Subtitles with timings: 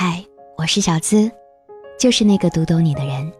[0.00, 0.24] 嗨，
[0.56, 1.28] 我是小资，
[1.98, 3.32] 就是那个读懂你的人。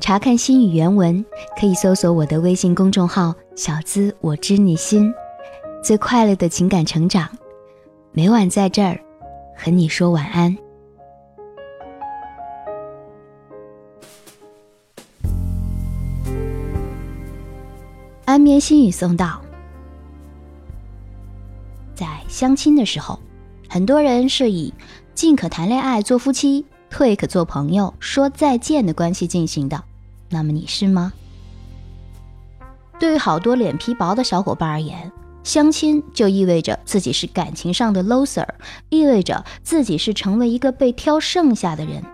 [0.00, 1.24] 查看心语原文，
[1.60, 5.14] 可以搜索我的微信公众号“小资我知你心”，
[5.84, 7.28] 最快乐的情感成长，
[8.10, 8.98] 每晚在这儿
[9.56, 10.58] 和你说晚安。
[18.24, 19.40] 安眠心语送到。
[21.94, 23.16] 在相亲的时候，
[23.68, 24.74] 很多人是以。
[25.16, 29.82] 进可谈恋爱做夫妻，退可做朋友说再见的关系进行的，
[30.28, 31.14] 那么你是吗？
[33.00, 35.10] 对于好多脸皮薄的小伙伴而言，
[35.42, 38.46] 相亲就意味着自己是感情上的 loser，
[38.90, 42.04] 意味着自己是成为一个被挑剩下的人。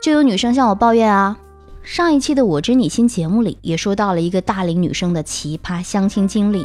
[0.00, 1.36] 就有女生向我抱怨啊，
[1.82, 6.64] 上一期的我知你心节目里也说到了一个大龄女生的奇葩相亲经历。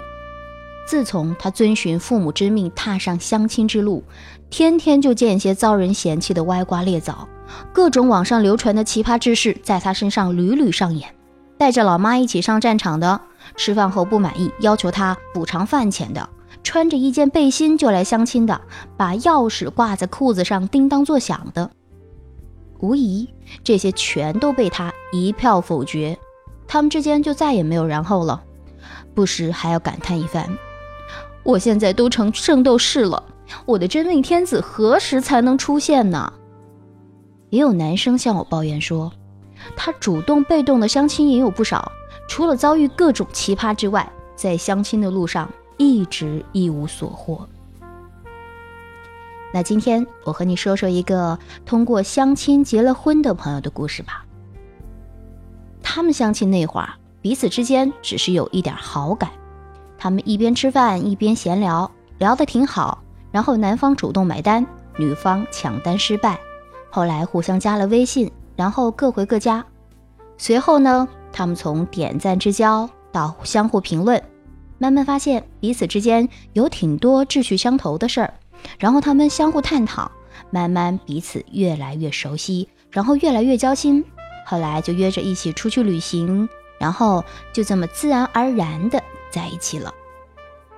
[0.88, 4.04] 自从她遵循父母之命踏上相亲之路，
[4.50, 7.28] 天天就见一些遭人嫌弃的歪瓜裂枣，
[7.74, 11.14] 各种网上流传的奇葩之事在她身上屡屡上演。
[11.58, 13.20] 带着老妈一起上战场的，
[13.58, 16.30] 吃饭后不满意要求她补偿饭钱的，
[16.64, 18.62] 穿着一件背心就来相亲的，
[18.96, 21.70] 把钥匙挂在裤子上叮当作响的，
[22.80, 23.28] 无疑
[23.62, 26.18] 这些全都被她一票否决。
[26.66, 28.42] 他们之间就再也没有然后了，
[29.14, 30.48] 不时还要感叹一番。
[31.48, 33.24] 我现在都成圣斗士了，
[33.66, 36.34] 我的真命天子何时才能出现呢？
[37.52, 39.10] 也有男生向我抱怨说，
[39.74, 41.90] 他主动被动的相亲也有不少，
[42.28, 47.48] 除了遭遇各种奇葩之外，在相亲的路上一直一无所获。
[49.54, 54.26] 那今天我和你说说一个通过相亲结了婚的朋友的故事吧。
[55.82, 56.90] 他们相亲那会儿，
[57.22, 59.32] 彼此之间只是有一点好感。
[59.98, 63.04] 他们一边吃饭一边闲聊，聊得挺好。
[63.32, 64.66] 然后男方主动买单，
[64.98, 66.40] 女方抢单失败。
[66.90, 69.64] 后来互相加了微信，然后各回各家。
[70.38, 74.22] 随后呢，他们从点赞之交到相互评论，
[74.78, 78.34] 慢慢发现彼此之间有挺多志趣相投的事儿。
[78.80, 80.10] 然后他们相互探讨，
[80.50, 84.04] 慢慢彼此越来越熟悉，然后越来越交心。
[84.46, 86.48] 后来就约着一起出去旅行，
[86.80, 89.04] 然后就这么自然而然的。
[89.38, 89.94] 在一起了，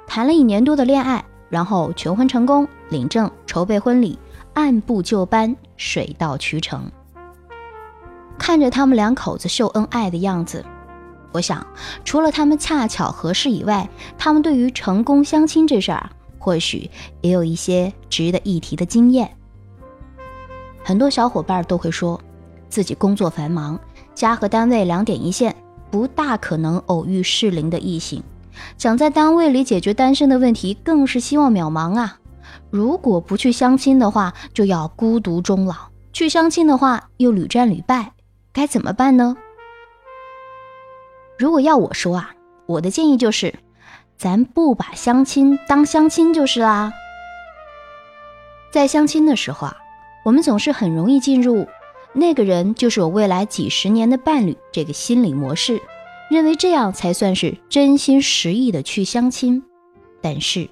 [0.05, 4.19] 谈了一年多的恋爱，然后求婚成功，领证，筹备婚礼，
[4.53, 6.91] 按部就班，水到渠成。
[8.37, 10.65] 看着他们两口子秀恩爱的样子，
[11.31, 11.65] 我想，
[12.03, 16.91] 除了他们恰巧合适以外，他们对于成功相亲这事儿，或许
[17.21, 19.31] 也有一些值得一提的经验。
[20.83, 22.19] 很多小伙伴都会说，
[22.67, 23.79] 自己工作繁忙，
[24.13, 25.55] 家和单位两点一线，
[25.89, 28.21] 不大可能偶遇适龄的异性。
[28.77, 32.17] 想在单位里解决单身的问题，更是希望渺茫啊！
[32.69, 35.75] 如果不去相亲的话，就要孤独终老；
[36.13, 38.13] 去相亲的话，又屡战屡败，
[38.51, 39.35] 该怎么办呢？
[41.37, 42.31] 如果要我说啊，
[42.65, 43.53] 我的建议就是，
[44.17, 46.91] 咱不把相亲当相亲就是啦。
[48.71, 49.77] 在相亲的时候啊，
[50.25, 51.67] 我们总是很容易进入
[52.13, 55.81] 那个人就是我未来几十年的伴侣这个心理模式。
[56.29, 59.63] 认为这样才算是真心实意的去相亲，
[60.21, 60.69] 但是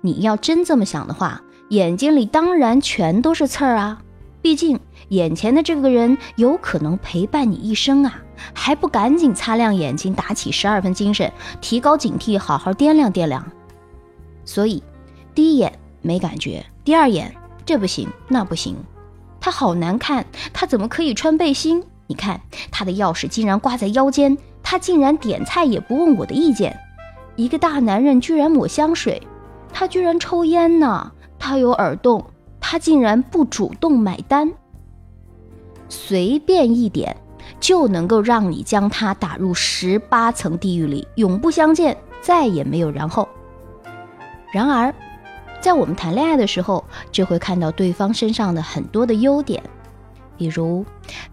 [0.00, 4.00] 你要真这么想的话，眼睛里当然全都是刺儿啊！
[4.40, 4.78] 毕竟
[5.08, 8.22] 眼前的这个人有可能陪伴你一生啊，
[8.54, 13.44] 还不赶紧擦亮眼睛，打起十二分精神，提高警惕，好好掂量掂量。
[14.44, 14.82] 所以，
[15.34, 15.72] 第一眼
[16.02, 17.34] 没感觉，第二眼
[17.66, 18.76] 这不行那不行，
[19.40, 21.82] 他好难看，他怎么可以穿背心？
[22.06, 24.38] 你看他的钥匙竟然挂在腰间。
[24.62, 26.78] 他竟然点菜也不问我的意见，
[27.36, 29.20] 一个大男人居然抹香水，
[29.72, 32.24] 他居然抽烟呢，他有耳洞，
[32.60, 34.52] 他竟然不主动买单，
[35.88, 37.16] 随便一点
[37.58, 43.28] 就能够让你将他打入十八层地狱里，永不相见，再也没有然后。
[44.52, 44.94] 然而，
[45.60, 49.62] 在我们谈恋爱的时候，就会看到对方身上的很多的优点，
[50.36, 50.84] 比如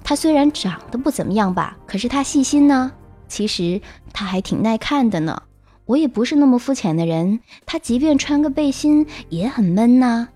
[0.04, 2.92] 他虽然长得不怎么样吧，可是他细心呢。
[3.28, 3.82] 其实
[4.14, 5.44] 他还挺耐看的呢，
[5.86, 10.28] 我也不是那么肤浅的人，他即便穿个背心也很闷呐。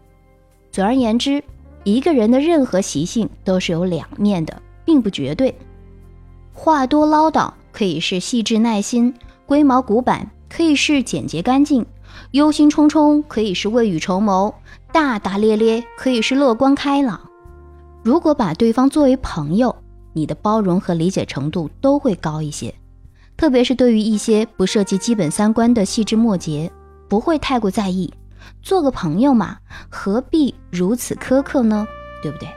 [0.71, 1.43] 总而言之，
[1.83, 5.53] 一个人的任何习性都是有两面的，并不绝对。
[6.53, 9.13] 话多唠叨可以是细致耐心，
[9.45, 11.85] 龟毛古板可以是简洁干净，
[12.31, 14.53] 忧心忡忡可以是未雨绸缪，
[14.91, 17.19] 大大咧咧可以是乐观开朗。
[18.03, 19.75] 如果把对方作为朋友，
[20.13, 22.73] 你的包容和理解程度都会高一些。
[23.41, 26.71] 特别是对于一些不涉及基本三观的细枝末节，
[27.09, 28.13] 不会太过在意。
[28.61, 29.57] 做个朋友嘛，
[29.89, 31.87] 何必如此苛刻呢？
[32.21, 32.47] 对不对？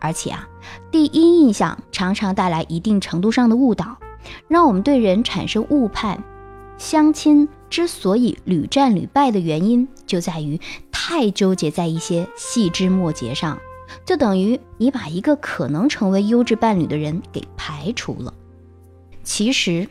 [0.00, 0.48] 而且啊，
[0.90, 3.96] 第一印象常常带来一定程度上的误导，
[4.48, 6.20] 让我们对人产生误判。
[6.76, 10.60] 相亲之所以屡战屡败的原因，就在于
[10.90, 13.56] 太纠结在一些细枝末节上，
[14.04, 18.34] 就等于你把一个可能成为优质伴侣的人给排除了。
[19.24, 19.88] 其实，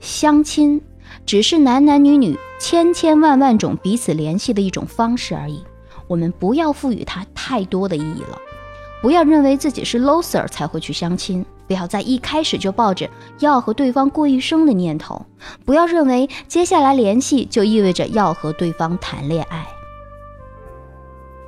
[0.00, 0.82] 相亲
[1.24, 5.62] 只是男男女女千千万万种彼此联系的一种方式而已。
[6.08, 8.38] 我们不要赋予它太多的意义了。
[9.00, 13.08] 不要认为自己是 loser 才会去相亲，不要在一开始就抱着
[13.40, 15.24] 要和对方过一生的念头，
[15.64, 19.66] 不要认为接下来联系就意味着要和对方谈恋爱。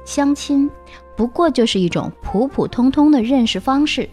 [0.04, 0.68] 相亲
[1.16, 4.08] 不过就是一种普普通通的认识方式，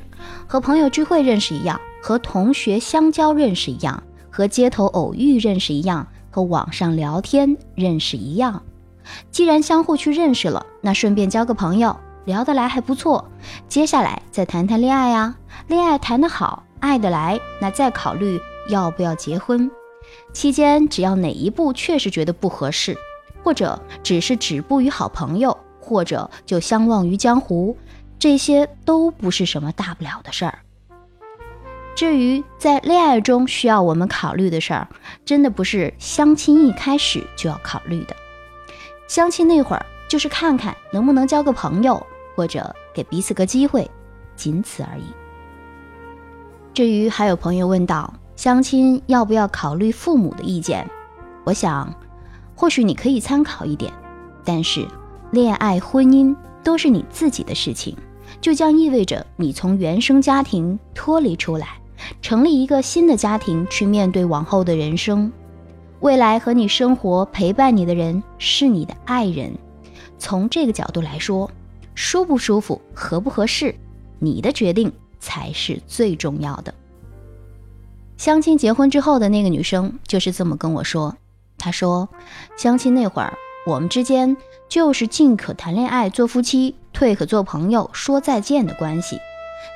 [0.47, 8.61] 和朋友聚会认识一样，和同学相交认识一样，和街头偶遇认识一样，和网上聊天认识一样。
[9.31, 11.95] 既然相互去认识了，那顺便交个朋友。
[12.25, 13.27] 聊得来还不错，
[13.67, 15.35] 接下来再谈谈恋爱呀。
[15.67, 18.39] 恋爱谈得好，爱得来，那再考虑
[18.69, 19.69] 要不要结婚。
[20.31, 22.95] 期间只要哪一步确实觉得不合适，
[23.43, 27.75] 或者只是止步于好朋友，或者就相忘于江湖，
[28.19, 30.59] 这些都不是什么大不了的事儿。
[31.95, 34.87] 至于在恋爱中需要我们考虑的事儿，
[35.25, 38.15] 真的不是相亲一开始就要考虑的。
[39.07, 42.05] 相亲那会儿，就是看看能不能交个朋友。
[42.33, 43.91] 或者给彼此个机会，
[44.37, 45.03] 仅此而已。
[46.73, 50.89] 至于还有朋友问到相亲要不要考虑父母的意见，
[51.43, 51.93] 我想，
[52.55, 53.91] 或许你可以参考一点，
[54.45, 54.87] 但是
[55.31, 56.33] 恋爱、婚姻
[56.63, 57.97] 都是你自己的事情，
[58.39, 61.80] 就将意味着你从原生家庭脱离出来，
[62.21, 65.31] 成立一个新的家庭去面对往后的人生。
[65.99, 69.53] 未来和你生活、陪伴你的人是你的爱人，
[70.17, 71.49] 从这个角度来说。
[71.93, 73.75] 舒不舒服，合不合适，
[74.17, 76.73] 你的决定才是最重要的。
[78.17, 81.15] 相亲结婚之后的那个女生就是这么跟我说
[81.59, 82.07] ：“她说，
[82.57, 83.37] 相亲那会儿，
[83.67, 84.35] 我们之间
[84.69, 89.19] 就是进可谈恋爱做夫妻，退可做朋友说再见的关系。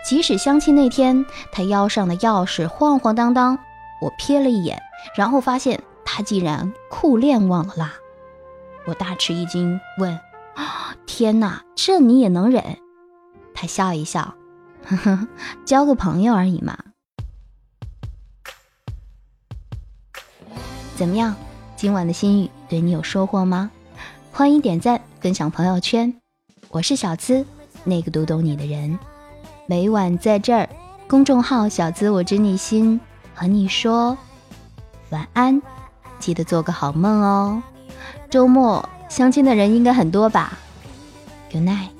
[0.04, 3.58] 即使相亲那天，他腰上的钥匙晃晃荡荡，
[4.02, 4.82] 我瞥了一眼，
[5.16, 7.92] 然后发现他竟然裤链忘了拉，
[8.86, 10.20] 我大吃一惊，问。”
[11.06, 12.78] 天哪，这你也能忍？
[13.54, 14.36] 他笑一笑，
[14.86, 15.28] 呵呵，
[15.66, 16.78] 交个朋友而已嘛。
[20.96, 21.36] 怎么样，
[21.76, 23.72] 今晚的心语对你有收获吗？
[24.32, 26.14] 欢迎点赞分享朋友圈。
[26.70, 27.46] 我是小资，
[27.84, 28.98] 那个读懂你的人，
[29.67, 30.69] 每晚在这儿，
[31.07, 33.00] 公众号小资我知你心，
[33.33, 34.15] 和你说
[35.09, 35.59] 晚安，
[36.19, 37.63] 记得做个好梦哦。
[38.29, 40.59] 周末相亲的人应该很多吧
[41.51, 41.94] ？Good night.